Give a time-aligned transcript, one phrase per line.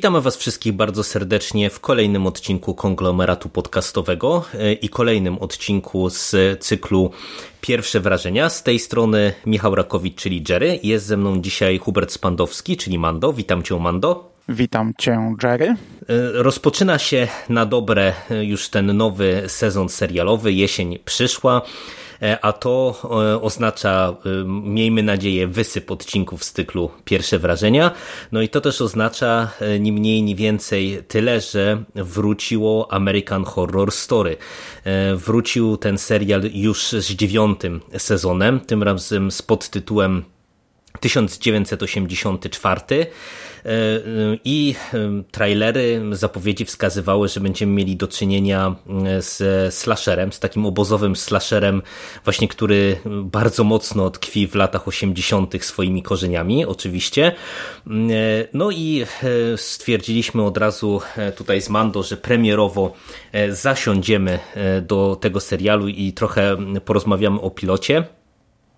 [0.00, 6.34] Witamy Was wszystkich bardzo serdecznie w kolejnym odcinku konglomeratu podcastowego e, i kolejnym odcinku z
[6.60, 7.10] cyklu
[7.60, 8.48] Pierwsze wrażenia.
[8.48, 10.78] Z tej strony Michał Rakowicz, czyli Jerry.
[10.82, 13.32] Jest ze mną dzisiaj Hubert Spandowski, czyli Mando.
[13.32, 14.32] Witam Cię, Mando.
[14.48, 15.66] Witam Cię, Jerry.
[15.66, 15.76] E,
[16.32, 20.52] rozpoczyna się na dobre e, już ten nowy sezon serialowy.
[20.52, 21.62] Jesień przyszła.
[22.22, 27.90] E, a to e, oznacza, e, miejmy nadzieję, wysyp odcinków z cyklu Pierwsze Wrażenia.
[28.32, 34.36] No i to też oznacza ni mniej, ni więcej tyle, że wróciło American Horror Story.
[35.14, 40.24] Wrócił ten serial już z dziewiątym sezonem, tym razem z podtytułem
[41.00, 43.06] 1984 e,
[44.44, 48.74] i e, trailery, zapowiedzi wskazywały, że będziemy mieli do czynienia
[49.06, 51.82] e, z slasherem, z takim obozowym slasherem
[52.24, 55.64] właśnie, który bardzo mocno tkwi w latach 80.
[55.64, 57.32] swoimi korzeniami, oczywiście.
[58.52, 59.04] No i
[59.56, 61.00] stwierdziliśmy od razu
[61.36, 62.94] tutaj z Mando, że premierowo
[63.50, 64.38] zasiądziemy
[64.82, 68.04] do tego serialu i trochę porozmawiamy o pilocie.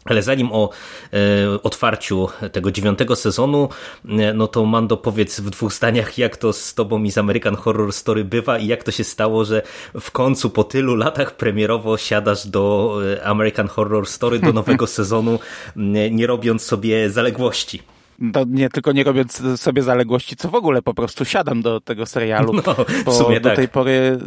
[0.05, 0.71] Ale zanim o
[1.13, 3.69] e, otwarciu tego dziewiątego sezonu,
[4.09, 7.57] e, no to Mando powiedz w dwóch zdaniach, jak to z tobą i z American
[7.57, 9.63] Horror Story bywa i jak to się stało, że
[10.01, 15.39] w końcu po tylu latach premierowo siadasz do e, American Horror Story, do nowego sezonu,
[16.11, 17.83] nie robiąc sobie zaległości.
[18.33, 22.07] To nie tylko nie robiąc sobie zaległości, co w ogóle po prostu siadam do tego
[22.07, 22.53] serialu.
[22.53, 22.77] No,
[23.13, 23.57] w sumie do tak.
[23.57, 24.19] tej pory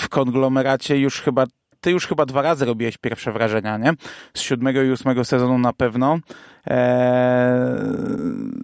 [0.00, 1.46] w konglomeracie już chyba
[1.82, 3.92] ty już chyba dwa razy robiłeś pierwsze wrażenia, nie?
[4.34, 6.18] Z siódmego i ósmego sezonu na pewno.
[6.66, 6.76] Eee,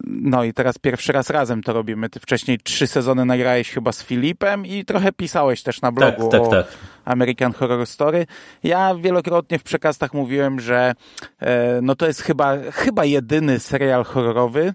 [0.06, 2.10] no i teraz pierwszy raz razem to robimy.
[2.10, 6.40] Ty wcześniej trzy sezony nagrałeś chyba z Filipem i trochę pisałeś też na blogu tak,
[6.40, 6.66] tak, o tak.
[7.04, 8.26] American Horror Story.
[8.62, 10.94] Ja wielokrotnie w przekastach mówiłem, że
[11.40, 14.74] e, no to jest chyba, chyba jedyny serial horrorowy,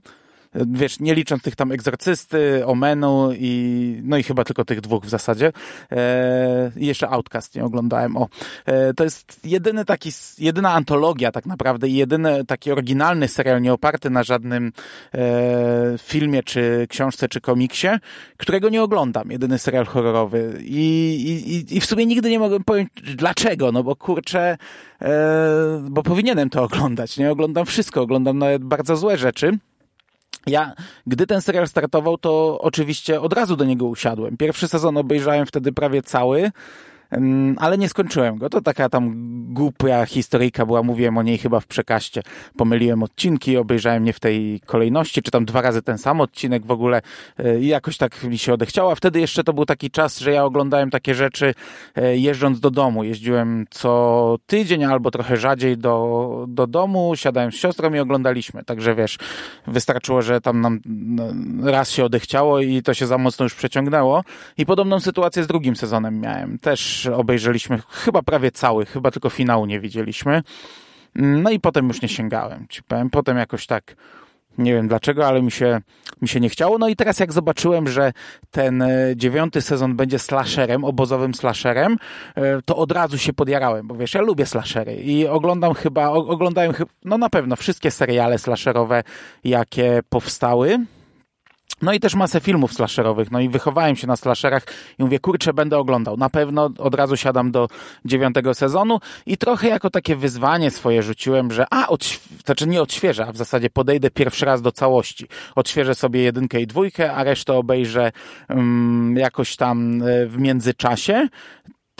[0.55, 5.09] wiesz, nie licząc tych tam egzorcysty, Omenu i no i chyba tylko tych dwóch w
[5.09, 5.51] zasadzie.
[5.91, 8.17] E, jeszcze Outcast nie oglądałem.
[8.17, 8.27] O,
[8.65, 13.73] e, to jest jedyny taki, jedyna antologia tak naprawdę i jedyny taki oryginalny serial nie
[13.73, 14.71] oparty na żadnym
[15.13, 17.87] e, filmie, czy książce, czy komiksie,
[18.37, 19.31] którego nie oglądam.
[19.31, 20.59] Jedyny serial horrorowy.
[20.61, 24.57] I, i, i w sumie nigdy nie mogłem powiedzieć dlaczego, no bo kurczę,
[25.01, 27.17] e, bo powinienem to oglądać.
[27.17, 29.57] Nie oglądam wszystko, oglądam nawet bardzo złe rzeczy.
[30.47, 30.73] Ja,
[31.07, 34.37] gdy ten serial startował, to oczywiście od razu do niego usiadłem.
[34.37, 36.51] Pierwszy sezon obejrzałem wtedy prawie cały
[37.57, 38.49] ale nie skończyłem go.
[38.49, 42.21] To taka tam głupia historyjka była, mówiłem o niej chyba w przekaście.
[42.57, 46.71] Pomyliłem odcinki, obejrzałem nie w tej kolejności, czy tam dwa razy ten sam odcinek w
[46.71, 47.01] ogóle
[47.37, 48.91] e, i jakoś tak mi się odechciało.
[48.91, 51.53] A wtedy jeszcze to był taki czas, że ja oglądałem takie rzeczy
[51.95, 53.03] e, jeżdżąc do domu.
[53.03, 58.63] Jeździłem co tydzień albo trochę rzadziej do, do domu, siadałem z siostrą i oglądaliśmy.
[58.63, 59.17] Także wiesz,
[59.67, 61.27] wystarczyło, że tam nam no,
[61.71, 64.23] raz się odechciało i to się za mocno już przeciągnęło.
[64.57, 66.59] I podobną sytuację z drugim sezonem miałem.
[66.59, 70.43] Też obejrzeliśmy chyba prawie cały, chyba tylko finału nie widzieliśmy.
[71.15, 73.09] No i potem już nie sięgałem, ci powiem.
[73.09, 73.95] Potem jakoś tak,
[74.57, 75.81] nie wiem dlaczego, ale mi się,
[76.21, 76.77] mi się nie chciało.
[76.77, 78.13] No i teraz jak zobaczyłem, że
[78.51, 81.97] ten e, dziewiąty sezon będzie slasherem, obozowym slasherem,
[82.35, 86.73] e, to od razu się podjarałem, bo wiesz, ja lubię slashery i oglądam chyba, oglądałem
[86.73, 89.03] chyba, no na pewno wszystkie seriale slasherowe,
[89.43, 90.79] jakie powstały.
[91.83, 94.63] No i też masę filmów slasherowych, no i wychowałem się na slasherach
[94.99, 96.17] i mówię, kurczę, będę oglądał.
[96.17, 97.67] Na pewno od razu siadam do
[98.05, 103.25] dziewiątego sezonu i trochę jako takie wyzwanie swoje rzuciłem, że a, odśw- znaczy nie odświeżę,
[103.25, 105.27] a w zasadzie podejdę pierwszy raz do całości.
[105.55, 108.11] Odświeżę sobie jedynkę i dwójkę, a resztę obejrzę
[108.49, 111.27] um, jakoś tam e, w międzyczasie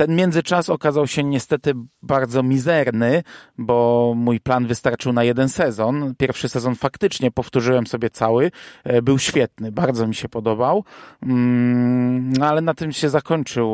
[0.08, 3.24] ten międzyczas okazał się niestety bardzo mizerny,
[3.58, 6.14] bo mój plan wystarczył na jeden sezon.
[6.18, 8.52] Pierwszy sezon faktycznie powtórzyłem sobie cały,
[8.84, 10.84] e, był świetny, bardzo mi się podobał,
[11.22, 13.70] mm, no ale na tym się zakończył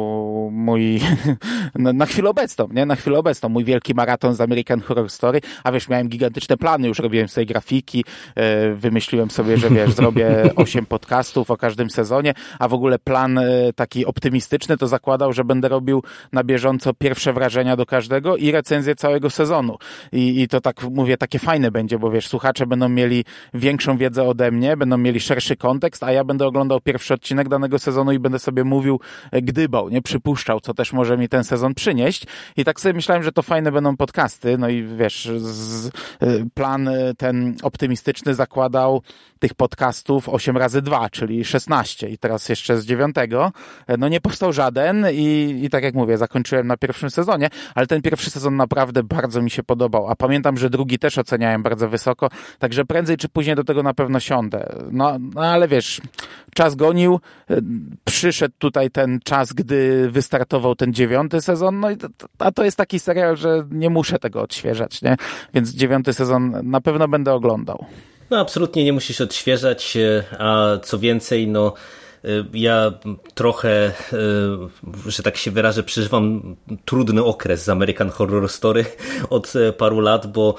[0.52, 1.02] mój,
[1.76, 2.86] na chwilę obecną, nie?
[2.86, 6.88] Na chwilę obecną, mój wielki maraton z American Horror Story, a wiesz, miałem gigantyczne plany,
[6.88, 8.06] już robiłem sobie grafiki,
[8.36, 13.38] e, wymyśliłem sobie, że wiesz, zrobię osiem podcastów o każdym sezonie, a w ogóle plan
[13.38, 18.52] e, taki optymistyczny to zakładał, że będę robił na bieżąco pierwsze wrażenia do każdego i
[18.52, 19.78] recenzję całego sezonu.
[20.12, 24.24] I, I to tak mówię, takie fajne będzie, bo wiesz, słuchacze będą mieli większą wiedzę
[24.24, 28.20] ode mnie, będą mieli szerszy kontekst, a ja będę oglądał pierwszy odcinek danego sezonu i
[28.20, 29.00] będę sobie mówił,
[29.32, 32.26] e, gdybał, nie przypuszczał, co też może mi ten sezon przynieść.
[32.58, 35.92] I tak sobie myślałem, że to fajne będą podcasty, no i wiesz, z, e,
[36.54, 39.02] plan e, ten optymistyczny zakładał
[39.40, 43.52] tych podcastów 8 razy 2, czyli 16 i teraz jeszcze z dziewiątego.
[43.98, 48.02] No nie powstał żaden i, i tak jak mówię, zakończyłem na pierwszym sezonie, ale ten
[48.02, 52.30] pierwszy sezon naprawdę bardzo mi się podobał, a pamiętam, że drugi też oceniałem bardzo wysoko,
[52.60, 54.70] także prędzej czy później do tego na pewno siądę.
[54.92, 56.02] No, no ale wiesz,
[56.54, 57.20] czas gonił,
[58.06, 62.08] przyszedł tutaj ten czas, gdy wystartował ten dziewiąty sezon, no i to,
[62.40, 65.16] a to jest taki serial, że nie muszę tego odświeżać, nie?
[65.54, 67.86] Więc dziewiąty sezon na pewno będę oglądał.
[68.30, 71.74] No absolutnie nie musisz odświeżać, e, a co więcej, no
[72.54, 72.92] ja
[73.34, 73.92] trochę, e,
[75.06, 76.56] że tak się wyrażę, przeżywam
[76.86, 78.86] trudny okres z American Horror Story
[79.30, 80.56] od paru lat, bo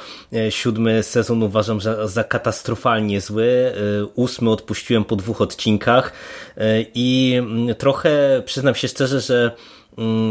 [0.50, 3.72] siódmy sezon uważam za, za katastrofalnie zły.
[4.14, 6.12] Ósmy odpuściłem po dwóch odcinkach
[6.94, 9.56] i mm, trochę przyznam się szczerze, że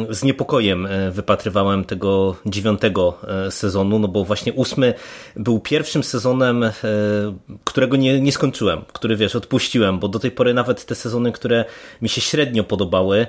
[0.09, 3.17] z niepokojem e, wypatrywałem tego dziewiątego
[3.47, 4.93] e, sezonu, no bo właśnie ósmy
[5.35, 6.71] był pierwszym sezonem, e,
[7.63, 11.65] którego nie, nie skończyłem, który wiesz, odpuściłem, bo do tej pory nawet te sezony, które
[12.01, 13.27] mi się średnio podobały,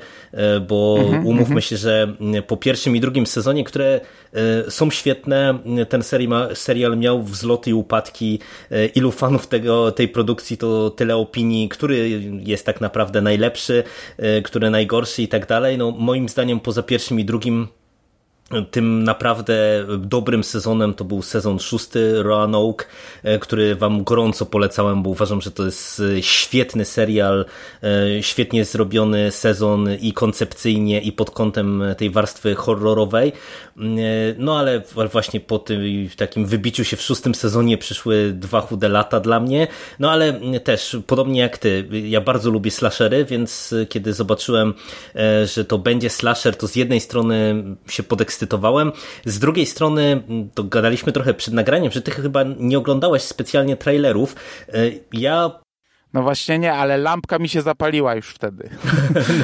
[0.68, 2.14] bo mm -hmm, umówmy mm się, że
[2.46, 4.00] po pierwszym i drugim sezonie, które
[4.68, 8.38] są świetne, ten serial, serial miał wzloty i upadki,
[8.94, 13.82] ilu fanów tego, tej produkcji, to tyle opinii, który jest tak naprawdę najlepszy,
[14.44, 17.68] który najgorszy i tak dalej, no moim zdaniem poza pierwszym i drugim
[18.70, 22.84] tym naprawdę dobrym sezonem to był sezon szósty Roanoke,
[23.22, 27.44] e, który wam gorąco polecałem, bo uważam, że to jest e, świetny serial,
[27.82, 33.32] e, świetnie zrobiony sezon i koncepcyjnie i pod kątem tej warstwy horrorowej.
[34.38, 34.82] No ale
[35.12, 35.80] właśnie po tym
[36.16, 39.66] takim wybiciu się w szóstym sezonie przyszły dwa chude lata dla mnie.
[39.98, 44.74] No ale też, podobnie jak ty, ja bardzo lubię slashery, więc kiedy zobaczyłem,
[45.44, 48.39] że to będzie slasher, to z jednej strony się podekscytowałem,
[49.24, 50.22] z drugiej strony
[50.54, 54.36] to gadaliśmy trochę przed nagraniem, że ty chyba nie oglądałeś specjalnie trailerów.
[55.12, 55.60] Ja
[56.12, 58.70] no właśnie nie, ale lampka mi się zapaliła już wtedy.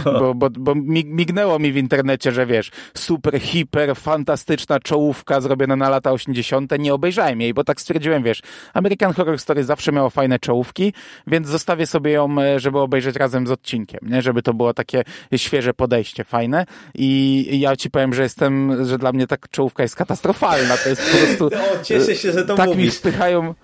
[0.04, 0.12] No.
[0.20, 0.74] Bo, bo, bo
[1.04, 6.72] mignęło mi w internecie, że wiesz, super, hiper, fantastyczna czołówka zrobiona na lata 80.
[6.78, 8.42] Nie obejrzałem jej, bo tak stwierdziłem, wiesz,
[8.74, 10.92] American Horror Story zawsze miało fajne czołówki,
[11.26, 14.22] więc zostawię sobie ją, e, żeby obejrzeć razem z odcinkiem, nie?
[14.22, 15.02] Żeby to było takie
[15.36, 16.66] świeże podejście, fajne.
[16.94, 20.76] I ja ci powiem, że jestem, że dla mnie ta czołówka jest katastrofalna.
[20.76, 21.50] To jest po prostu...
[21.56, 22.84] No, cieszę się, że to tak mówisz.
[22.84, 23.54] mi wpychają...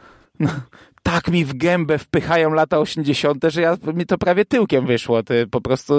[0.41, 0.51] No,
[1.13, 5.23] tak mi w gębę wpychają lata 80., że ja, mi to prawie tyłkiem wyszło.
[5.23, 5.95] Ty, po prostu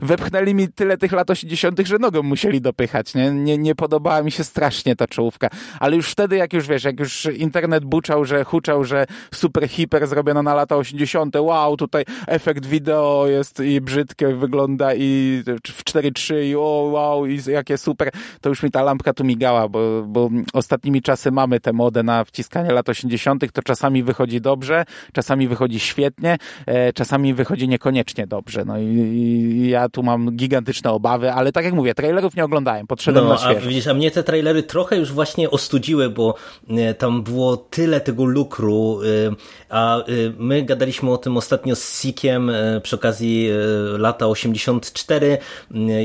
[0.00, 3.14] wepchnęli mi tyle tych lat 80., że nogą musieli dopychać.
[3.14, 3.30] Nie?
[3.30, 5.48] Nie, nie podobała mi się strasznie ta czołówka.
[5.80, 10.06] Ale już wtedy, jak już wiesz, jak już internet buczał, że huczał, że super hiper
[10.06, 16.34] zrobiono na lata 80., wow, tutaj efekt wideo jest i brzydkie wygląda i w 4.3
[16.44, 18.10] i o wow, i jakie super,
[18.40, 22.24] to już mi ta lampka tu migała, bo, bo ostatnimi czasy mamy tę modę na
[22.24, 28.26] wciskanie lat 80., to czasami wychodzi wychodzi dobrze, czasami wychodzi świetnie, e, czasami wychodzi niekoniecznie
[28.26, 28.64] dobrze.
[28.64, 33.24] No i, ja tu mam gigantyczne obawy, ale tak jak mówię, trailerów nie oglądałem, podszedłem
[33.24, 33.66] no, na świeżo.
[33.66, 36.34] A, widzisz, a mnie te trailery trochę już właśnie ostudziły, bo
[36.68, 39.34] e, tam było tyle tego lukru, e,
[39.68, 40.04] a
[40.38, 42.50] my gadaliśmy o tym ostatnio z Sikiem
[42.82, 43.50] przy okazji
[43.98, 45.38] lata 84.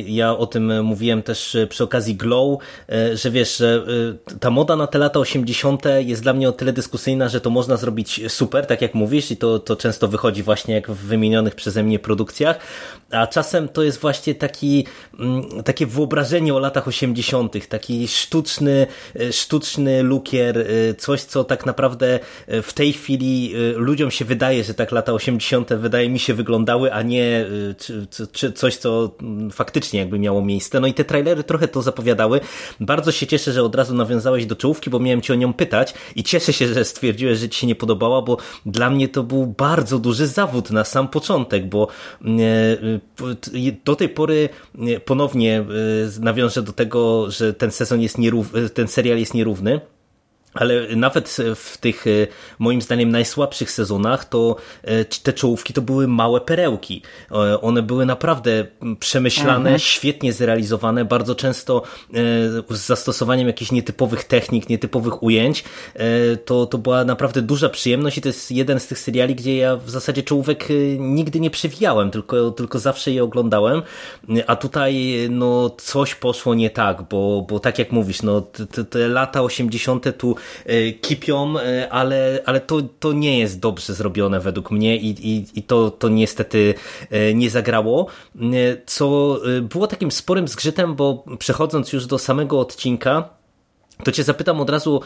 [0.06, 2.60] Ja o tym mówiłem też przy okazji Glow,
[3.14, 3.86] że wiesz, że
[4.40, 5.84] ta moda na te lata 80.
[6.00, 9.38] jest dla mnie o tyle dyskusyjna, że to można zrobić super, tak jak mówisz, i
[9.38, 12.60] to, to często wychodzi właśnie jak w wymienionych przeze mnie produkcjach,
[13.12, 14.86] a czasem to jest właśnie taki,
[15.20, 18.88] mm, takie wyobrażenie o latach 80., taki sztuczny,
[19.20, 24.64] e, sztuczny lukier, e, coś, co tak naprawdę e, w tej chwili ludziom się wydaje,
[24.64, 25.70] że tak lata 80.
[25.78, 27.46] wydaje mi się wyglądały, a nie
[27.78, 30.80] czy, czy coś, co mm, faktycznie jakby miało miejsce.
[30.80, 32.40] No i te trailery trochę to zapowiadały.
[32.80, 35.94] Bardzo się cieszę, że od razu nawiązałeś do czołówki, bo miałem cię o nią pytać
[36.16, 39.24] i cieszę się, że stwierdziłeś, że ci się nie podoba podobała, bo dla mnie to
[39.24, 41.88] był bardzo duży zawód na sam początek, bo
[42.22, 42.28] e,
[43.86, 44.50] do tej pory
[44.80, 45.66] e, ponownie e,
[46.20, 49.82] nawiążę do tego, że ten sezon jest nierówny, ten serial jest nierówny
[50.58, 52.10] ale nawet w tych e,
[52.60, 57.02] moim zdaniem najsłabszych sezonach to e, te czołówki to były małe perełki.
[57.32, 58.66] E, one były naprawdę
[59.00, 59.80] przemyślane, mhm.
[59.80, 61.84] świetnie zrealizowane, bardzo często
[62.70, 65.64] z zastosowaniem jakichś nietypowych technik, nietypowych ujęć.
[66.46, 69.76] To, to była naprawdę duża przyjemność i to jest jeden z tych seriali, gdzie ja
[69.76, 70.68] w zasadzie czołówek
[71.00, 73.82] nigdy nie przewijałem, tylko, tylko zawsze je oglądałem.
[74.48, 79.08] A tutaj no coś poszło nie tak, bo, bo tak jak mówisz, no te, te
[79.08, 80.18] lata 80.
[80.18, 80.36] tu
[81.02, 85.64] kipią, e, ale, ale to, to nie jest dobrze zrobione według mnie i, i, i
[85.64, 86.74] to, to niestety
[87.10, 88.08] e, nie zagrało,
[88.86, 93.37] co było takim sporym zgrzytem, bo przechodząc już do samego odcinka,
[94.04, 95.02] to cię zapytam od razu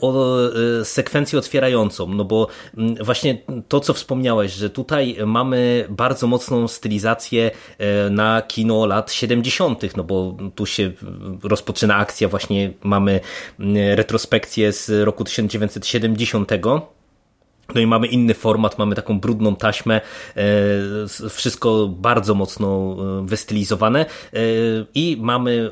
[0.00, 0.36] o
[0.84, 2.48] sekwencję otwierającą, no bo
[3.00, 3.38] właśnie
[3.68, 7.50] to, co wspomniałeś, że tutaj mamy bardzo mocną stylizację
[8.10, 10.92] na kino lat 70., no bo tu się
[11.42, 13.20] rozpoczyna akcja, właśnie mamy
[13.94, 16.50] retrospekcję z roku 1970.
[17.74, 20.00] No i mamy inny format, mamy taką brudną taśmę,
[21.30, 24.06] wszystko bardzo mocno wystylizowane
[24.94, 25.70] i mamy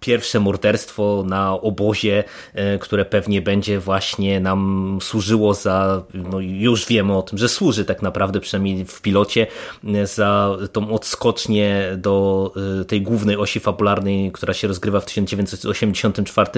[0.00, 7.16] pierwsze morderstwo na obozie, e, które pewnie będzie właśnie nam służyło za, no już wiemy
[7.16, 9.46] o tym, że służy tak naprawdę, przynajmniej w pilocie,
[9.84, 16.50] e, za tą odskocznię do e, tej głównej osi fabularnej, która się rozgrywa w 1984.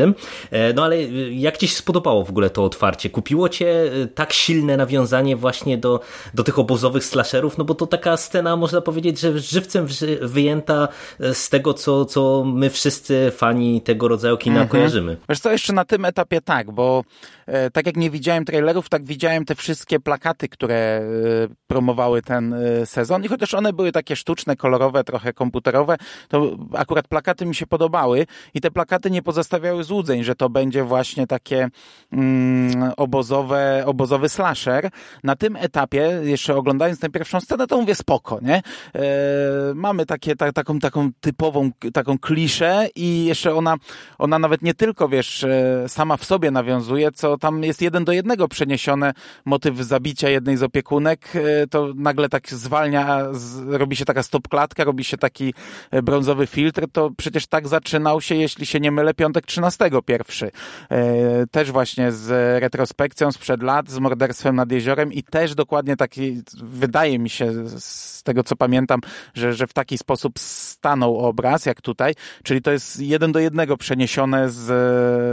[0.75, 3.11] No ale jak Ci się spodobało w ogóle to otwarcie?
[3.11, 6.01] Kupiło Cię tak silne nawiązanie właśnie do,
[6.35, 7.59] do tych obozowych slasherów?
[7.59, 9.87] No bo to taka scena, można powiedzieć, że żywcem
[10.21, 10.89] wyjęta
[11.33, 14.69] z tego, co, co my wszyscy fani tego rodzaju kina mhm.
[14.69, 15.17] kojarzymy.
[15.29, 17.05] Wiesz co, jeszcze na tym etapie tak, bo
[17.73, 21.03] tak jak nie widziałem trailerów, tak widziałem te wszystkie plakaty, które e,
[21.67, 25.97] promowały ten e, sezon i chociaż one były takie sztuczne, kolorowe, trochę komputerowe,
[26.29, 30.85] to akurat plakaty mi się podobały i te plakaty nie pozostawiały złudzeń, że to będzie
[30.85, 31.69] właśnie takie
[32.13, 34.91] mm, obozowe, obozowy slasher.
[35.25, 38.63] Na tym etapie, jeszcze oglądając tę pierwszą scenę, to mówię spoko, nie?
[38.95, 39.03] E,
[39.75, 43.77] mamy takie, ta, taką, taką typową, taką kliszę i jeszcze ona,
[44.19, 48.13] ona nawet nie tylko, wiesz, e, sama w sobie nawiązuje, co tam jest jeden do
[48.13, 49.13] jednego przeniesione
[49.45, 53.23] motyw zabicia jednej z opiekunek, e, to nagle tak zwalnia,
[53.69, 55.55] robi się taka stopklatka, robi się taki
[55.91, 60.51] e, brązowy filtr, to przecież tak zaczynał się, jeśli się nie mylę, piątek 13 pierwszy.
[61.51, 62.31] Też właśnie z
[62.63, 68.23] retrospekcją sprzed lat, z morderstwem nad jeziorem i też dokładnie taki, wydaje mi się, z
[68.23, 69.01] tego co pamiętam,
[69.35, 73.77] że, że w taki sposób stanął obraz, jak tutaj, czyli to jest jeden do jednego
[73.77, 74.63] przeniesione z,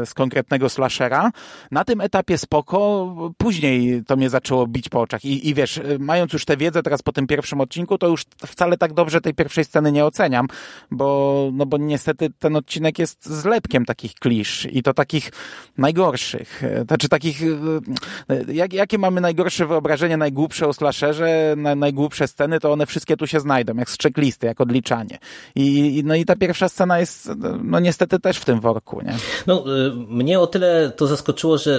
[0.10, 1.32] z konkretnego slashera.
[1.72, 6.34] Na tym etapie spoko, później to mnie zaczęło bić po oczach I, i wiesz, mając
[6.34, 9.66] już tę wiedzę teraz po tym pierwszym odcinku, to już wcale tak dobrze tej pierwszej
[9.66, 10.48] sceny nie oceniam,
[10.92, 15.32] bo, no bo niestety ten odcinek jest zlepkiem takich klisz i to takich
[15.78, 16.64] najgorszych.
[16.88, 17.42] Znaczy takich,
[18.48, 23.28] jak, jakie mamy najgorsze wyobrażenie, najgłupsze o slasherze, na, najgłupsze sceny, to one wszystkie tu
[23.28, 25.18] się znajdą, jak z checklisty, jak odliczanie.
[25.56, 27.32] I, no i ta pierwsza scena jest
[27.64, 29.16] no niestety też w tym worku, nie?
[29.48, 31.79] No, y, mnie o tyle to zaskoczyło, że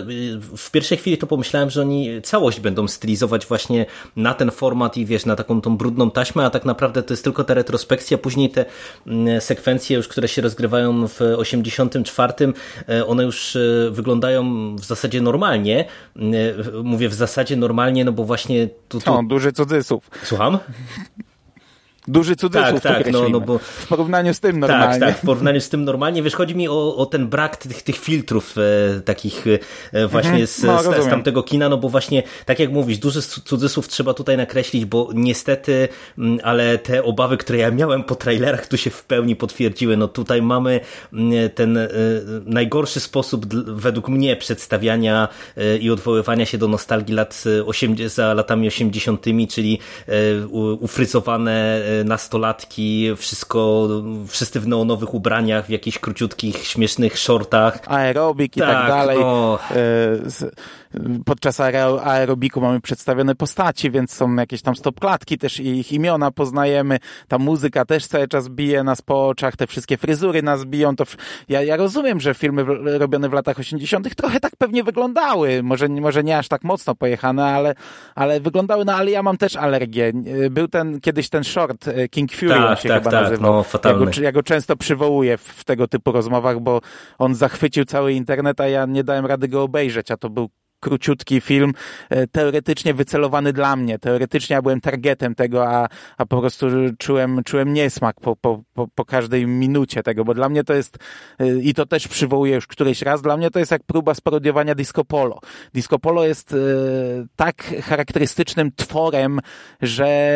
[0.57, 5.07] w pierwszej chwili to pomyślałem, że oni całość będą stylizować właśnie na ten format i
[5.07, 8.51] wiesz, na taką tą brudną taśmę, a tak naprawdę to jest tylko ta retrospekcja, później
[8.51, 8.65] te
[9.07, 12.33] mm, sekwencje już, które się rozgrywają w 84,
[12.89, 13.57] y, one już
[13.91, 15.85] wyglądają w zasadzie normalnie.
[16.85, 19.01] Mówię w zasadzie normalnie, no bo właśnie tu...
[19.01, 19.15] tu...
[19.15, 20.11] O, duży cudzysłów.
[20.23, 20.59] Słucham?
[22.11, 25.01] Duży cudzysłów tak, tak, no, no bo w porównaniu z tym tak, normalnie.
[25.01, 26.23] Tak, tak, w porównaniu z tym normalnie.
[26.23, 29.45] Wiesz, chodzi mi o, o ten brak tych, tych filtrów e, takich
[29.93, 32.99] e, właśnie mhm, z, no, z, z, tamtego kina, no bo właśnie, tak jak mówisz,
[32.99, 35.89] duży cudzysłów trzeba tutaj nakreślić, bo niestety,
[36.19, 39.97] mm, ale te obawy, które ja miałem po trailerach, tu się w pełni potwierdziły.
[39.97, 40.81] No tutaj mamy
[41.13, 41.89] mm, ten e,
[42.45, 48.35] najgorszy sposób według mnie przedstawiania e, i odwoływania się do nostalgii lat 80, e, za
[48.35, 50.47] latami 80., czyli e,
[50.81, 53.89] ufryzowane nastolatki, wszystko,
[54.29, 57.79] wszyscy w neonowych ubraniach, w jakichś króciutkich, śmiesznych shortach.
[57.87, 59.19] Aerobik i tak, tak dalej.
[59.19, 59.59] No.
[61.25, 67.39] Podczas aerobiku mamy przedstawione postaci, więc są jakieś tam stopklatki, też ich imiona poznajemy, ta
[67.39, 71.05] muzyka też cały czas bije nas po oczach, te wszystkie fryzury nas biją, to
[71.49, 72.65] ja, ja rozumiem, że filmy
[72.99, 74.15] robione w latach 80.
[74.15, 77.75] trochę tak pewnie wyglądały, może, może nie aż tak mocno pojechane, ale,
[78.15, 80.13] ale wyglądały, no ale ja mam też alergię.
[80.51, 83.53] Był ten, kiedyś ten short, e, King Fury tak, się tak, chyba tak, nazywał.
[83.53, 84.05] No, fatalny.
[84.05, 86.81] Ja, go, ja go często przywołuję w tego typu rozmowach, bo
[87.19, 90.49] on zachwycił cały internet, a ja nie dałem rady go obejrzeć, a to był
[90.81, 91.73] króciutki film,
[92.11, 93.99] e, teoretycznie wycelowany dla mnie.
[93.99, 96.67] Teoretycznie ja byłem targetem tego, a, a po prostu
[96.99, 100.99] czułem, czułem niesmak po, po, po, po każdej minucie tego, bo dla mnie to jest,
[101.39, 104.75] e, i to też przywołuję już któryś raz, dla mnie to jest jak próba sparodiowania
[104.75, 105.41] disco polo.
[105.75, 106.57] Disco polo jest e,
[107.37, 109.41] tak charakterystycznym tworem,
[109.83, 110.31] że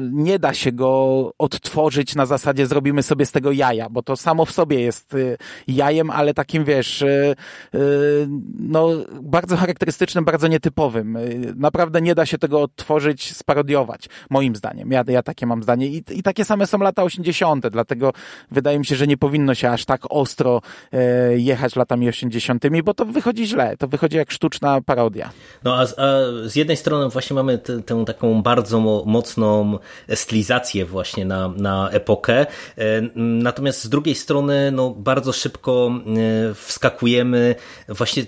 [0.00, 4.44] nie da się go odtworzyć na zasadzie zrobimy sobie z tego jaja, bo to samo
[4.44, 5.16] w sobie jest
[5.68, 7.04] jajem, ale takim wiesz,
[8.58, 8.88] no
[9.22, 11.18] bardzo charakterystycznym, bardzo nietypowym.
[11.56, 14.90] Naprawdę nie da się tego odtworzyć, sparodiować, moim zdaniem.
[14.90, 15.86] Ja, ja takie mam zdanie.
[15.86, 18.12] I, I takie same są lata 80., dlatego
[18.50, 20.60] wydaje mi się, że nie powinno się aż tak ostro
[20.92, 23.76] e, jechać latami 80., bo to wychodzi źle.
[23.76, 25.30] To wychodzi jak sztuczna parodia.
[25.64, 25.86] No a, a
[26.44, 29.78] z jednej strony właśnie mamy tę taką bardzo mocną
[30.14, 32.46] stylizację właśnie na, na epokę, e,
[33.16, 35.90] natomiast z drugiej strony no, bardzo szybko
[36.50, 37.54] e, wskakujemy
[37.88, 38.24] właśnie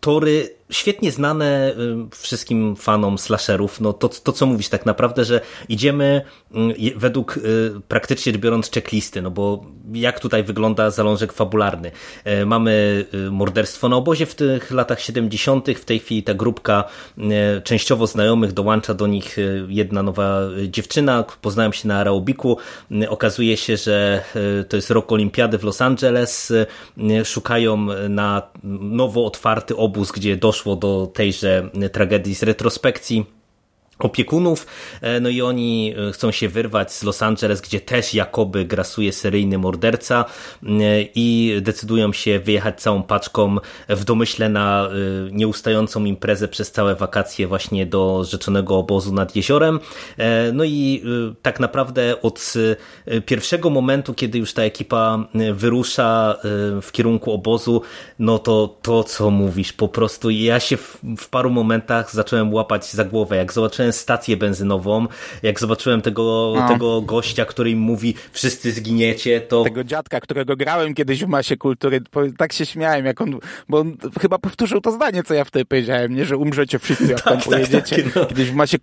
[0.00, 5.40] tory świetnie znane y, wszystkim fanom slasherów, no to, to co mówisz tak naprawdę, że
[5.68, 6.22] idziemy
[6.54, 7.40] mm, według y,
[7.88, 11.90] praktycznie biorąc checklisty, no bo jak tutaj wygląda zalążek fabularny.
[12.46, 16.84] Mamy y, morderstwo na obozie w tych latach 70., w tej chwili ta grupka
[17.64, 19.36] częściowo znajomych dołącza do nich
[19.68, 22.58] jedna nowa dziewczyna, poznałem się na aerobiku,
[23.08, 24.24] okazuje się, że
[24.68, 26.52] to jest rok olimpiady w Los Angeles,
[27.24, 33.26] szukają na nowo otwarty obóz, gdzie doszło doszło do tejże tragedii z retrospekcji
[33.98, 34.66] opiekunów,
[35.00, 39.12] e, no i oni e, chcą się wyrwać z Los Angeles, gdzie też jakoby grasuje
[39.12, 40.24] seryjny morderca
[40.62, 40.68] e,
[41.14, 43.56] i decydują się wyjechać całą paczką
[43.88, 44.88] w domyśle na
[45.32, 49.80] nieustającą imprezę przez całe wakacje właśnie do rzeczonego obozu nad jeziorem.
[50.52, 51.02] No i
[51.42, 52.54] tak naprawdę od
[53.26, 56.36] pierwszego momentu, kiedy już ta ekipa wyrusza
[56.82, 57.82] w kierunku obozu,
[58.18, 62.92] no to to, co mówisz, po prostu ja się w, w paru momentach zacząłem łapać
[62.92, 65.06] za głowę, jak zobaczyłem stację benzynową,
[65.42, 66.68] jak zobaczyłem tego, no.
[66.68, 69.64] tego gościa, który im mówi wszyscy zginiecie, to...
[69.64, 72.00] Tego dziadka, którego grałem kiedyś w Masie Kultury,
[72.38, 76.14] tak się śmiałem, jak on, bo on chyba powtórzył to zdanie, co ja wtedy powiedziałem,
[76.14, 78.02] nie, że umrzecie wszyscy, jak tam tak, tak, pojedziecie.
[78.02, 78.26] Tak, no.
[78.26, 78.78] Kiedyś w masie,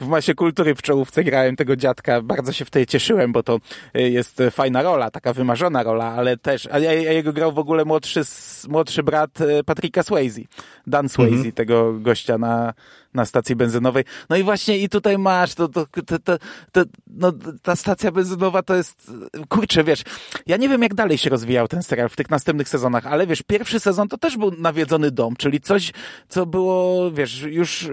[0.00, 3.58] w masie Kultury w czołówce grałem tego dziadka, bardzo się wtedy cieszyłem, bo to
[3.96, 7.58] y, jest fajna rola, taka wymarzona rola, ale też, a ja, ja jego grał w
[7.58, 8.22] ogóle młodszy,
[8.68, 10.40] młodszy brat y, Patricka Swayze,
[10.86, 11.52] Dan Swayze, mhm.
[11.52, 12.74] tego gościa na,
[13.14, 14.04] na stacji benzynowej.
[14.28, 16.38] No i właśnie i tutaj masz, to, to, to, to,
[16.72, 19.12] to no, ta stacja benzynowa to jest,
[19.48, 20.02] kurczę, wiesz,
[20.46, 23.42] ja nie wiem jak dalej się rozwijał ten serial w tych następnych sezonach, ale wiesz,
[23.42, 25.92] pierwszy sezon to też był nawiedzony dom, czyli coś,
[26.28, 27.88] co było, wiesz, już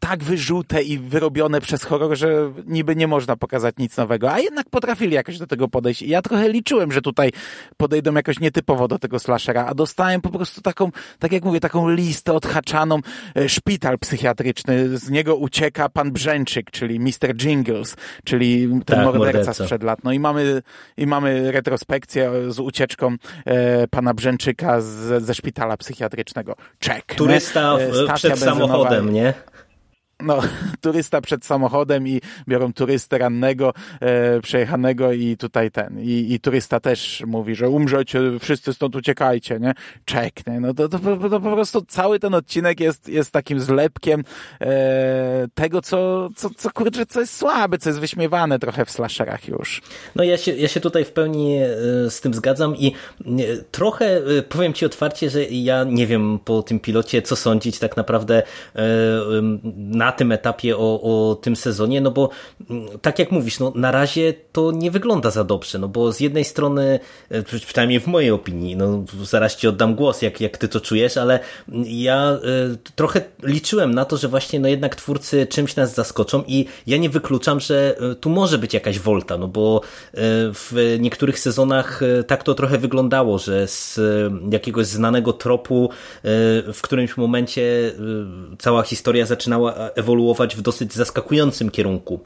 [0.00, 4.70] tak wyżute i wyrobione przez horror, że niby nie można pokazać nic nowego, a jednak
[4.70, 6.02] potrafili jakoś do tego podejść.
[6.02, 7.32] I ja trochę liczyłem, że tutaj
[7.76, 11.90] podejdą jakoś nietypowo do tego slashera, a dostałem po prostu taką, tak jak mówię, taką
[11.90, 12.98] listę odhaczaną,
[13.36, 17.36] e, szpital psychiatryczny, z niego ucieka pan Brzęczyk, czyli Mr.
[17.36, 20.04] Jingles, czyli ten tak, morderca, morderca sprzed lat.
[20.04, 20.62] No i mamy,
[20.96, 26.56] i mamy retrospekcję z ucieczką e, pana Brzęczyka z, ze szpitala psychiatrycznego.
[26.84, 27.14] Check.
[27.14, 29.34] Turysta w, przed samochodem, nie?
[30.22, 30.40] No,
[30.80, 36.00] turysta przed samochodem i biorą turystę rannego, e, przejechanego i tutaj ten.
[36.00, 39.74] I, I turysta też mówi, że umrzecie, wszyscy stąd uciekajcie, nie?
[40.04, 40.60] Czek, nie?
[40.60, 44.24] No to, to, to, to po prostu cały ten odcinek jest, jest takim zlepkiem
[44.60, 49.48] e, tego, co, co, co kurczę, co jest słabe, co jest wyśmiewane trochę w slasherach
[49.48, 49.82] już.
[50.16, 51.66] No ja się, ja się tutaj w pełni e,
[52.10, 52.92] z tym zgadzam i
[53.26, 53.32] e,
[53.70, 57.96] trochę e, powiem ci otwarcie, że ja nie wiem po tym pilocie, co sądzić tak
[57.96, 58.42] naprawdę
[59.74, 62.30] na na tym etapie o, o tym sezonie, no bo
[62.70, 66.20] mm, tak jak mówisz, no na razie to nie wygląda za dobrze, no bo z
[66.20, 70.68] jednej strony, e, przynajmniej w mojej opinii, no zaraz ci oddam głos, jak, jak ty
[70.68, 71.40] to czujesz, ale
[71.84, 72.38] ja
[72.74, 76.96] y, trochę liczyłem na to, że właśnie no jednak twórcy czymś nas zaskoczą i ja
[76.96, 79.80] nie wykluczam, że e, tu może być jakaś wolta, no bo
[80.54, 84.00] w niektórych sezonach tak to trochę wyglądało, że z
[84.52, 85.90] jakiegoś znanego tropu
[86.72, 87.92] w którymś momencie
[88.58, 92.20] cała historia zaczynała ewoluować w dosyć zaskakującym kierunku.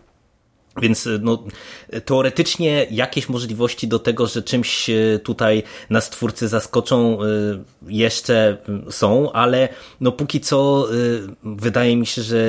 [0.81, 1.45] Więc no,
[2.05, 7.27] teoretycznie jakieś możliwości do tego, że czymś e, tutaj nas twórcy zaskoczą e,
[7.87, 8.57] jeszcze
[8.91, 9.69] są, ale
[10.01, 10.95] no póki co e,
[11.43, 12.47] wydaje mi się, że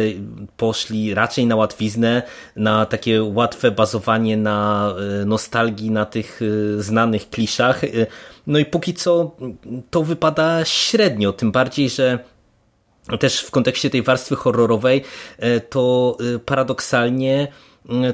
[0.58, 2.22] poszli raczej na łatwiznę,
[2.56, 4.94] na takie łatwe bazowanie na
[5.26, 6.40] nostalgii, na tych
[6.78, 7.82] znanych kliszach.
[8.48, 9.36] No i póki co
[9.90, 12.20] to wypada średnio, tym bardziej, że
[13.20, 15.04] też w kontekście tej warstwy horrorowej,
[15.38, 17.48] e, to e, paradoksalnie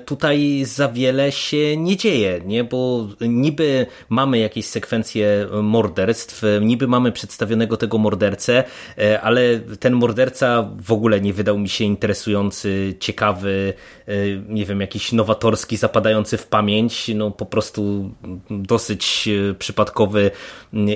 [0.06, 2.64] tutaj za wiele się nie dzieje, nie?
[2.64, 8.64] bo niby mamy jakieś sekwencje morderstw, niby mamy przedstawionego tego mordercę,
[8.98, 13.74] e, ale ten morderca w ogóle nie wydał mi się interesujący, ciekawy,
[14.08, 14.14] e,
[14.48, 18.12] nie wiem, jakiś nowatorski, zapadający w pamięć, no po prostu
[18.50, 20.32] dosyć e, przypadkowy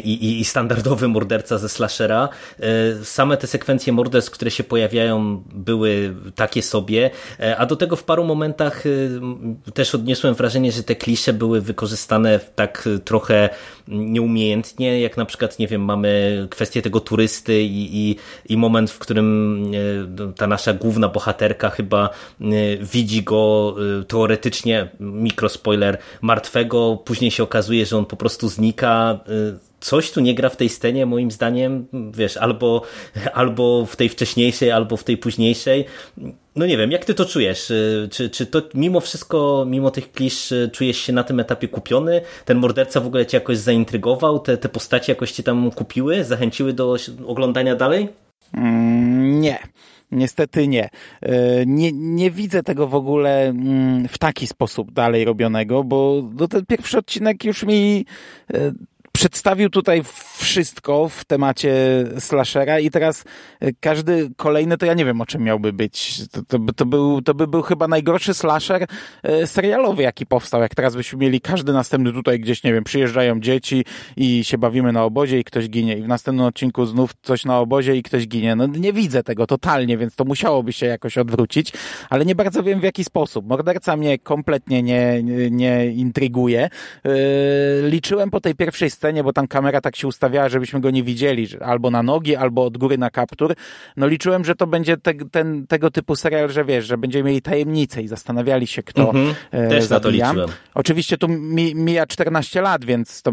[0.04, 2.30] i, i standardowy morderca ze slashera.
[3.04, 7.10] Same te sekwencje morderstw, które się pojawiają, były takie sobie,
[7.58, 8.63] a do tego w paru momentach
[9.74, 13.50] też odniosłem wrażenie, że te klisze były wykorzystane tak trochę
[13.88, 18.16] nieumiejętnie, jak na przykład, nie wiem, mamy kwestię tego turysty i, i,
[18.50, 19.72] i moment, w którym
[20.20, 22.10] e, ta nasza główna bohaterka chyba
[22.82, 23.76] widzi go
[24.08, 29.20] teoretycznie, mikrospoiler, martwego, później się okazuje, że on po prostu znika
[29.84, 32.82] coś tu nie gra w tej scenie, moim zdaniem, wiesz, albo,
[33.34, 35.86] albo w tej wcześniejszej, albo w tej późniejszej.
[36.56, 37.72] No nie wiem, jak ty to czujesz?
[37.72, 41.68] Y, czy, czy to mimo wszystko, mimo tych klisz, y, czujesz się na tym etapie
[41.68, 42.22] kupiony?
[42.46, 44.40] Ten morderca w ogóle cię jakoś zaintrygował?
[44.40, 46.24] Te, te postacie jakoś cię tam kupiły?
[46.24, 48.10] Zachęciły do oglądania dalej?
[48.54, 49.60] Mm, nie.
[50.12, 50.90] Niestety nie.
[51.26, 51.30] Y,
[51.68, 51.92] nie.
[51.92, 57.46] Nie widzę tego w ogóle mm, w taki sposób dalej robionego, bo ten pierwszy odcinek
[57.46, 58.06] już mi
[59.24, 60.02] przedstawił tutaj
[60.38, 61.74] wszystko w temacie
[62.20, 63.24] slashera i teraz
[63.60, 66.28] e, każdy kolejny, to ja nie wiem o czym miałby być.
[66.28, 68.86] To, to, to, był, to by był chyba najgorszy slasher
[69.24, 70.62] e, serialowy, jaki powstał.
[70.62, 73.86] Jak teraz byśmy mieli każdy następny tutaj gdzieś, nie wiem, przyjeżdżają dzieci
[74.18, 75.98] i się bawimy na obozie i ktoś ginie.
[75.98, 78.56] I w następnym odcinku znów coś na obozie i ktoś ginie.
[78.56, 81.74] No nie widzę tego totalnie, więc to musiałoby się jakoś odwrócić,
[82.10, 83.48] ale nie bardzo wiem w jaki sposób.
[83.48, 86.70] Morderca mnie kompletnie nie, nie, nie intryguje.
[87.04, 87.12] Yy,
[87.90, 91.48] liczyłem po tej pierwszej scenie, bo tam kamera tak się ustawiała, żebyśmy go nie widzieli,
[91.62, 93.56] albo na nogi, albo od góry na kaptur.
[93.98, 97.42] No liczyłem, że to będzie te, ten, tego typu serial, że wiesz, że będziemy mieli
[97.42, 99.36] tajemnicę i zastanawiali się, kto mhm.
[99.52, 100.50] e, Też na to liczyłem.
[100.76, 103.32] Oczywiście tu mi, mija 14 lat, więc to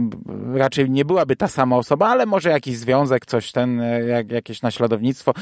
[0.55, 4.62] raczej nie byłaby ta sama osoba, ale może jakiś związek, coś ten, e, jak, jakieś
[4.62, 5.33] naśladownictwo.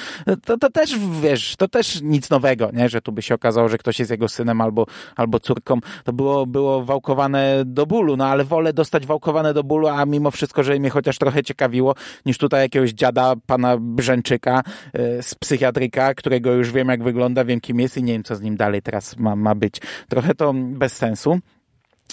[0.45, 2.89] To, to też, wiesz, to też nic nowego, nie?
[2.89, 5.81] że tu by się okazało, że ktoś jest jego synem albo, albo córką.
[6.05, 10.31] To było, było wałkowane do bólu, no ale wolę dostać wałkowane do bólu, a mimo
[10.31, 11.95] wszystko, że mnie chociaż trochę ciekawiło,
[12.27, 17.61] niż tutaj jakiegoś dziada, pana Brzęczyka e, z psychiatryka, którego już wiem jak wygląda, wiem
[17.61, 19.77] kim jest i nie wiem co z nim dalej teraz ma, ma być.
[20.09, 21.39] Trochę to bez sensu.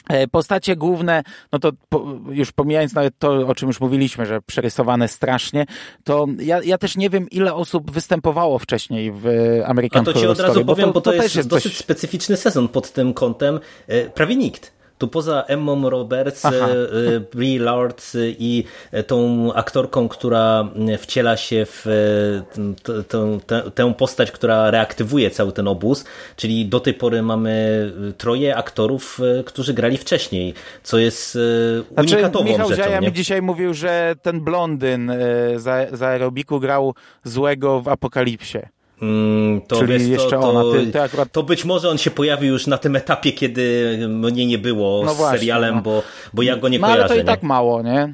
[0.10, 1.72] E, postacie główne, no to
[2.30, 5.66] już pomijając nawet to, o czym już mówiliśmy, że przerysowane strasznie,
[6.04, 9.28] to ja, ja też nie wiem, ile osób występowało wcześniej w
[9.66, 10.30] American Horror Story.
[10.30, 11.78] A to ci od razu powiem, bo to, bo to, to jest, jest dosyć coś...
[11.78, 13.60] specyficzny sezon pod tym kątem.
[13.88, 16.56] E, prawie nikt tu poza Emmą Roberts, Aha.
[16.56, 18.64] E, e, Brie Lord i
[19.08, 21.86] tą aktorką, która wciela się w
[23.76, 26.06] tę postać, która reaktywuje cały ten obóz,
[26.36, 30.54] czyli do tej pory mamy troje aktorów, którzy grali wcześniej,
[30.84, 32.86] co jest znaczy, unikatową Michał rzeczą.
[32.86, 35.12] Michał mi dzisiaj mówił, że ten blondyn
[35.92, 38.75] za aerobiku grał złego w Apokalipsie.
[39.02, 40.80] Mm, to Czyli wiesz, jeszcze to, ona.
[40.80, 41.32] Ty, ty akurat...
[41.32, 45.14] To być może on się pojawił już na tym etapie, kiedy mnie nie było no
[45.14, 45.82] z właśnie, serialem, no.
[45.82, 46.04] bo,
[46.34, 47.04] bo ja go nie no, kojarzę.
[47.04, 47.24] ale to i nie?
[47.24, 48.14] tak mało, nie?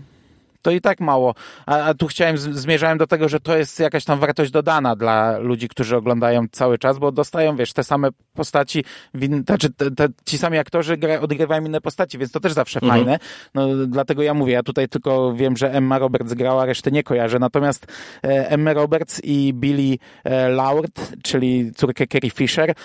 [0.61, 1.35] To i tak mało.
[1.65, 5.37] A, a, tu chciałem, zmierzałem do tego, że to jest jakaś tam wartość dodana dla
[5.37, 10.07] ludzi, którzy oglądają cały czas, bo dostają, wiesz, te same postaci, win, znaczy te, te,
[10.25, 12.99] ci sami aktorzy gra, odgrywają inne postaci, więc to też zawsze mhm.
[12.99, 13.19] fajne.
[13.55, 17.39] No, dlatego ja mówię, ja tutaj tylko wiem, że Emma Roberts grała, resztę nie kojarzę.
[17.39, 17.85] Natomiast
[18.23, 22.75] e, Emma Roberts i Billy e, Laurd, czyli córkę Carrie Fisher, e,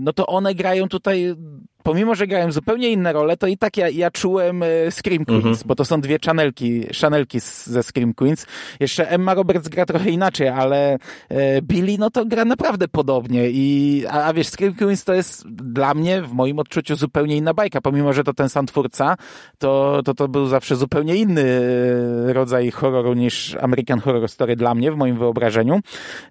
[0.00, 1.34] no to one grają tutaj
[1.88, 5.44] pomimo, że grałem zupełnie inne role, to i tak ja, ja czułem e, Scream Queens,
[5.44, 5.66] -hmm.
[5.66, 8.46] bo to są dwie channelki, channelki ze Scream Queens.
[8.80, 10.98] Jeszcze Emma Roberts gra trochę inaczej, ale
[11.28, 15.48] e, Billy no to gra naprawdę podobnie i a, a wiesz, Scream Queens to jest
[15.48, 19.16] dla mnie, w moim odczuciu zupełnie inna bajka, pomimo, że to ten sam twórca,
[19.58, 21.42] to to, to był zawsze zupełnie inny
[22.28, 25.80] e, rodzaj horroru niż American Horror Story dla mnie, w moim wyobrażeniu.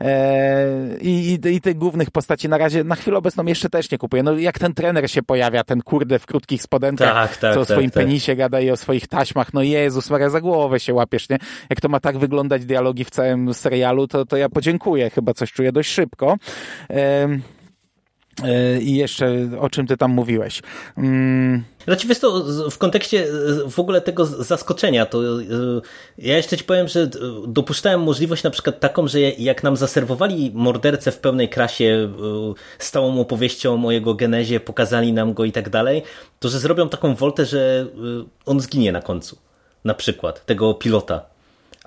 [0.01, 3.97] E, i, i, I tych głównych postaci na razie, na chwilę obecną jeszcze też nie
[3.97, 4.23] kupuję.
[4.23, 7.61] No jak ten trener się pojawia pojawia ten kurde w krótkich spodenkach, tak, tak, co
[7.61, 9.53] o tak, swoim tak, penisie gada i o swoich taśmach.
[9.53, 11.37] No Jezus Maria, za głowę się łapiesz, nie?
[11.69, 15.09] Jak to ma tak wyglądać dialogi w całym serialu, to, to ja podziękuję.
[15.09, 16.35] Chyba coś czuję dość szybko.
[18.81, 20.61] I jeszcze o czym ty tam mówiłeś.
[20.97, 21.63] Mm.
[21.83, 23.27] Znaczy wiesz to, w kontekście
[23.69, 25.43] w ogóle tego zaskoczenia, to e,
[26.17, 27.09] ja jeszcze ci powiem, że
[27.47, 32.09] dopuszczałem możliwość na przykład taką, że jak nam zaserwowali mordercę w pełnej krasie
[32.79, 36.03] z całą opowieścią o jego genezie, pokazali nam go i tak dalej,
[36.39, 37.87] to że zrobią taką woltę, że
[38.45, 39.37] on zginie na końcu.
[39.85, 41.36] Na przykład tego pilota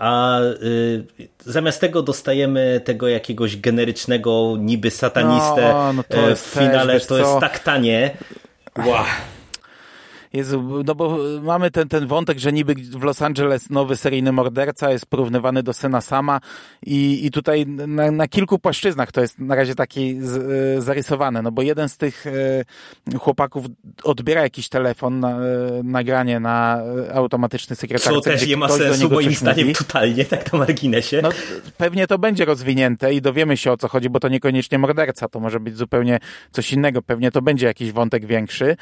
[0.01, 1.05] a y,
[1.45, 7.19] zamiast tego dostajemy tego jakiegoś generycznego niby satanistę no, no to w finale, też, to
[7.19, 8.17] jest tak tanie.
[8.79, 9.05] Wow.
[10.33, 14.91] Jezu, no bo mamy ten, ten wątek, że niby w Los Angeles nowy seryjny morderca
[14.91, 16.41] jest porównywany do syna sama
[16.87, 21.43] i, i tutaj na, na kilku płaszczyznach to jest na razie taki z, e, zarysowane,
[21.43, 23.67] no bo jeden z tych e, chłopaków
[24.05, 25.41] odbiera jakiś telefon, na, e,
[25.85, 26.83] nagranie na
[27.15, 28.15] automatyczny sekretarz.
[28.15, 29.79] Co też nie ma sensu moim zdaniem mówi.
[29.79, 31.21] totalnie, tak na marginesie.
[31.23, 31.29] No
[31.79, 35.41] pewnie to będzie rozwinięte i dowiemy się o co chodzi, bo to niekoniecznie morderca, to
[35.41, 36.19] może być zupełnie
[36.53, 38.77] coś innego, pewnie to będzie jakiś wątek większy.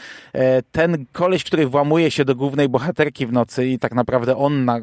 [0.73, 4.65] Ten koleś koleś, który włamuje się do głównej bohaterki w nocy i tak naprawdę on
[4.65, 4.81] na,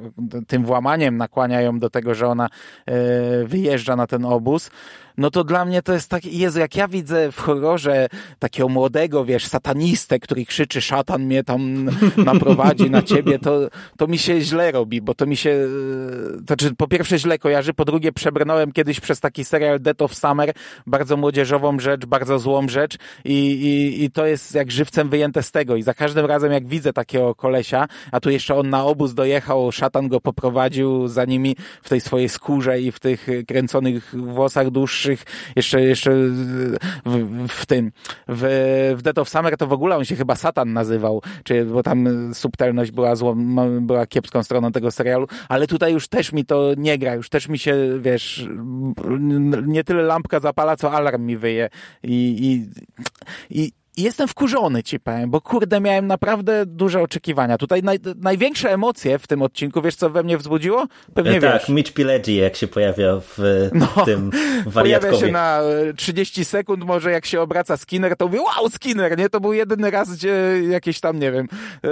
[0.48, 2.50] tym włamaniem nakłania ją do tego, że ona
[2.86, 4.70] e, wyjeżdża na ten obóz
[5.18, 8.08] no to dla mnie to jest tak, Jezu, jak ja widzę w horrorze
[8.40, 11.90] takiego młodego, wiesz, satanistę, który krzyczy, szatan mnie tam
[12.26, 15.68] naprowadzi na ciebie, to, to mi się źle robi, bo to mi się,
[16.38, 20.16] to znaczy po pierwsze źle kojarzy, po drugie przebrnąłem kiedyś przez taki serial Death of
[20.16, 20.54] Summer,
[20.88, 25.52] bardzo młodzieżową rzecz, bardzo złą rzecz i, i, i to jest jak żywcem wyjęte z
[25.52, 29.14] tego i za każdym razem jak widzę takiego kolesia, a tu jeszcze on na obóz
[29.14, 34.72] dojechał, szatan go poprowadził za nimi w tej swojej skórze i w tych kręconych włosach
[35.06, 36.12] dłuższych, jeszcze, jeszcze
[37.06, 37.92] w, w tym,
[38.28, 41.84] w, w Dead of Summer to w ogóle on się chyba Satan nazywał, czy, bo
[41.84, 43.36] tam subtelność była złą,
[43.82, 47.48] była kiepską stroną tego serialu, ale tutaj już też mi to nie gra, już też
[47.48, 48.48] mi się, wiesz,
[49.66, 51.70] nie tyle lampka zapala, co alarm mi wyje
[52.04, 52.68] i,
[53.50, 57.58] i, i i jestem wkurzony, ci powiem, bo kurde, miałem naprawdę duże oczekiwania.
[57.58, 60.88] Tutaj naj, największe emocje w tym odcinku, wiesz co we mnie wzbudziło?
[61.14, 61.62] Pewnie e, tak, wiesz.
[61.62, 64.32] Tak, Mitch Pileggi, jak się pojawia w no, tym
[64.66, 65.12] wariatkowie.
[65.12, 65.62] Pojawia się na
[65.98, 69.30] 30 e, sekund, może jak się obraca Skinner, to mówię, wow, Skinner, nie?
[69.30, 71.48] To był jedyny raz, gdzie jakieś tam, nie wiem,
[71.84, 71.90] e,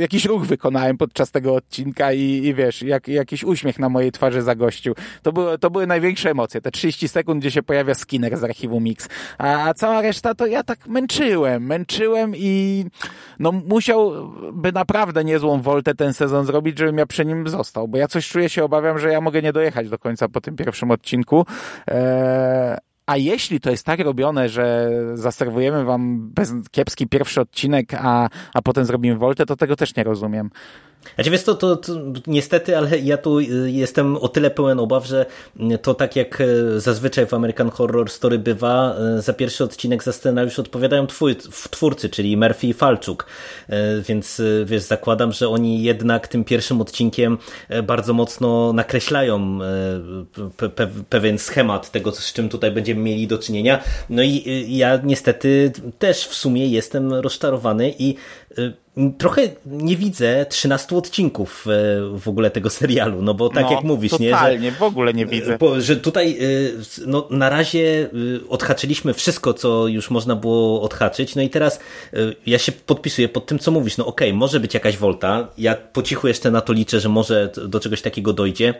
[0.00, 4.42] jakiś ruch wykonałem podczas tego odcinka i, i wiesz, jak, jakiś uśmiech na mojej twarzy
[4.42, 4.94] zagościł.
[5.22, 8.84] To, było, to były największe emocje, te 30 sekund, gdzie się pojawia Skinner z archiwum
[8.84, 9.08] Mix.
[9.38, 12.84] A, a cała reszta to ja tak męczyłem, męczyłem i
[13.38, 18.08] no musiałby naprawdę niezłą woltę ten sezon zrobić, żebym ja przy nim został, bo ja
[18.08, 21.46] coś czuję się obawiam, że ja mogę nie dojechać do końca po tym pierwszym odcinku.
[21.86, 28.28] Eee, a jeśli to jest tak robione, że zaserwujemy wam bez, kiepski pierwszy odcinek, a,
[28.54, 30.50] a potem zrobimy woltę, to tego też nie rozumiem.
[31.14, 31.92] Znaczy wiesz to, to, to,
[32.26, 35.26] niestety, ale ja tu y, jestem o tyle pełen obaw, że
[35.82, 40.12] to tak jak y, zazwyczaj w American Horror Story bywa, y, za pierwszy odcinek za
[40.12, 41.36] scenariusz odpowiadają twój,
[41.70, 43.26] twórcy, czyli Murphy i Falczuk,
[44.08, 47.38] więc wiesz, zakładam, że oni jednak tym pierwszym odcinkiem
[47.82, 49.58] bardzo mocno nakreślają
[50.56, 53.82] pe pe pewien schemat tego, z czym tutaj będziemy mieli do czynienia.
[54.10, 58.14] No i ja niestety też w sumie jestem rozczarowany i
[59.18, 63.84] trochę nie widzę 13 odcinków e, w ogóle tego serialu, no bo tak no, jak
[63.84, 64.36] mówisz, totalnie, nie?
[64.36, 65.58] Totalnie, w ogóle nie widzę.
[65.58, 68.10] Bo, że tutaj e, no, na razie
[68.44, 71.80] e, odhaczyliśmy wszystko, co już można było odhaczyć, no i teraz
[72.46, 75.74] ja się podpisuję pod tym, co mówisz, no okej, okay, może być jakaś wolta, ja
[75.74, 78.74] po cichu jeszcze na to liczę, że może do czegoś takiego dojdzie,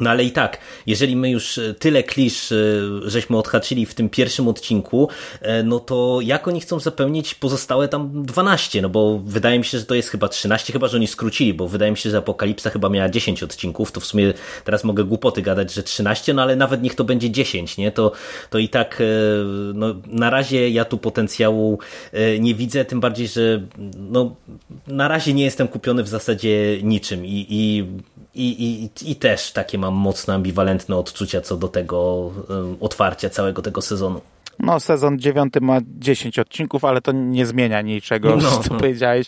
[0.00, 2.56] no ale i tak, jeżeli my już e, tyle klisz e,
[3.04, 5.08] żeśmy odhaczyli w tym pierwszym odcinku,
[5.40, 8.82] e, no to jak oni chcą zapełnić pozostałe tam 12?
[8.82, 11.68] No bo wydaje mi się, że to jest chyba 13, chyba że oni skrócili, bo
[11.68, 14.34] wydaje mi się, że Apokalipsa chyba miała 10 odcinków, to w sumie
[14.64, 17.92] teraz mogę głupoty gadać, że 13, no ale nawet niech to będzie 10, nie?
[17.92, 18.12] To,
[18.50, 19.02] to i tak
[19.74, 21.78] no, na razie ja tu potencjału
[22.38, 23.62] nie widzę, tym bardziej, że
[23.98, 24.36] no,
[24.86, 27.84] na razie nie jestem kupiony w zasadzie niczym i, i,
[28.38, 32.30] i, i, i też takie mam mocno ambiwalentne odczucia co do tego
[32.80, 34.20] otwarcia całego tego sezonu.
[34.58, 38.80] No, sezon dziewiąty ma 10 odcinków, ale to nie zmienia niczego, no, co no.
[38.80, 39.26] powiedziałeś,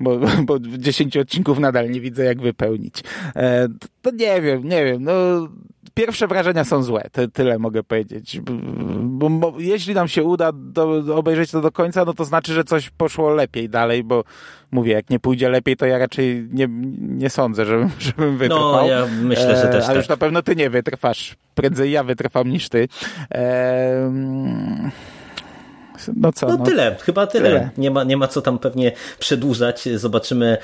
[0.00, 2.94] bo, bo 10 odcinków nadal nie widzę, jak wypełnić.
[3.36, 3.68] E,
[4.02, 5.12] to nie wiem, nie wiem, no
[5.94, 8.40] pierwsze wrażenia są złe, Ty, tyle mogę powiedzieć.
[9.00, 12.64] Bo, bo, jeśli nam się uda do, obejrzeć to do końca, no to znaczy, że
[12.64, 14.24] coś poszło lepiej dalej, bo
[14.70, 18.72] mówię, jak nie pójdzie lepiej, to ja raczej nie, nie sądzę, żebym, żebym wytrwał.
[18.72, 19.96] No, ja myślę, że też e, tak.
[19.96, 21.36] już na pewno ty nie wytrwasz.
[21.54, 22.88] Prędzej ja wytrwam niż ty.
[23.34, 24.12] E,
[26.16, 26.46] no co?
[26.46, 27.48] No, no, tyle, chyba tyle.
[27.48, 27.70] tyle.
[27.78, 29.88] Nie, ma, nie ma co tam pewnie przedłużać.
[29.94, 30.58] Zobaczymy,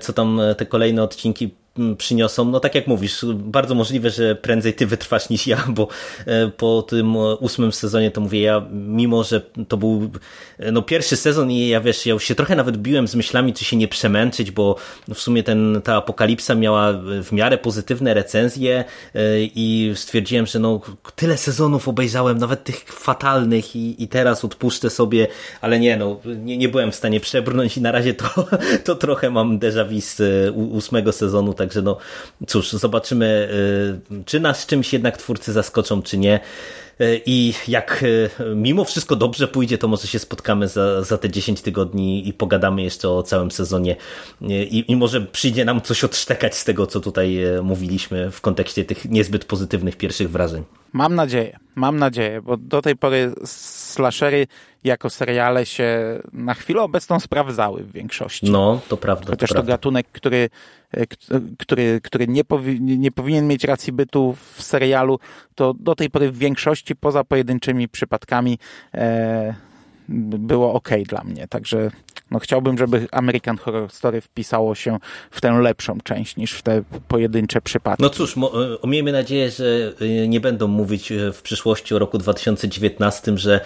[0.00, 1.54] co tam te kolejne odcinki
[1.98, 2.44] przyniosą.
[2.44, 5.88] No tak jak mówisz, bardzo możliwe, że prędzej ty wytrwasz niż ja, bo
[6.26, 10.10] e, po tym ósmym sezonie to mówię ja, mimo że to był
[10.58, 13.54] e, no, pierwszy sezon i ja wiesz, ja już się trochę nawet biłem z myślami,
[13.54, 14.76] czy się nie przemęczyć, bo
[15.14, 20.80] w sumie ten, ta apokalipsa miała w miarę pozytywne recenzje e, i stwierdziłem, że no
[21.16, 25.26] tyle sezonów obejrzałem, nawet tych fatalnych i, i teraz odpuszczę sobie,
[25.60, 28.26] ale nie, no nie, nie byłem w stanie przebrnąć i na razie to,
[28.84, 30.20] to trochę mam déjà vu z
[30.56, 31.96] ósmego sezonu, także no
[32.46, 33.48] cóż, zobaczymy,
[34.10, 36.40] y, czy nas czymś jednak twórcy zaskoczą, czy nie.
[37.00, 41.30] Y, I jak y, mimo wszystko dobrze pójdzie, to może się spotkamy za, za te
[41.30, 43.96] 10 tygodni i pogadamy jeszcze o całym sezonie.
[44.48, 49.04] I, I może przyjdzie nam coś odsztekać z tego, co tutaj mówiliśmy w kontekście tych
[49.04, 50.64] niezbyt pozytywnych pierwszych wrażeń.
[50.92, 54.46] Mam nadzieję, mam nadzieję, bo do tej pory slashery
[54.84, 58.50] jako seriale się na chwilę obecną sprawdzały w większości.
[58.50, 59.26] No, to prawda.
[59.30, 60.50] Chociaż to, to gatunek, który,
[60.92, 61.06] e,
[61.58, 65.18] który, który nie, powi nie powinien mieć racji bytu w serialu,
[65.54, 68.58] to do tej pory w większości, poza pojedynczymi przypadkami,
[68.94, 69.54] e,
[70.08, 71.48] było ok dla mnie.
[71.48, 71.90] Także
[72.30, 74.98] no chciałbym, żeby American Horror Story wpisało się
[75.30, 78.02] w tę lepszą część niż w te pojedyncze przypadki.
[78.02, 82.18] No cóż, e, miejmy nadzieję, że e, nie będą mówić e, w przyszłości o roku
[82.18, 83.60] 2019, że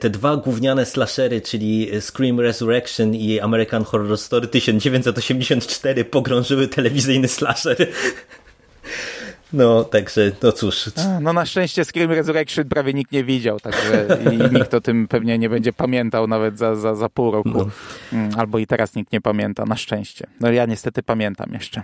[0.00, 7.76] te dwa gówniane slashery, czyli Scream Resurrection i American Horror Story 1984 pogrążyły telewizyjny slasher.
[9.52, 10.90] No, także, no cóż.
[10.96, 15.08] A, no na szczęście Scream Resurrection prawie nikt nie widział, także i nikt o tym
[15.08, 17.50] pewnie nie będzie pamiętał nawet za, za, za pół roku.
[17.50, 17.68] No.
[18.12, 20.26] Mm, albo i teraz nikt nie pamięta, na szczęście.
[20.40, 21.82] No ja niestety pamiętam jeszcze.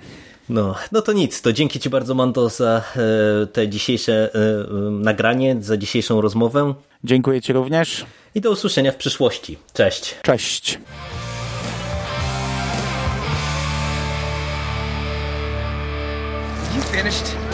[0.49, 5.57] No, no to nic, to dzięki Ci bardzo Mando za e, te dzisiejsze e, nagranie,
[5.61, 6.75] za dzisiejszą rozmowę.
[7.05, 8.07] Dziękuję Ci również.
[8.35, 9.59] I do usłyszenia w przyszłości.
[9.73, 10.15] Cześć.
[10.23, 10.79] Cześć.
[16.95, 17.54] Finished?